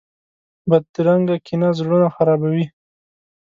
بدرنګه 0.69 1.35
کینه 1.45 1.69
زړونه 1.79 2.07
خرابوي 2.15 2.65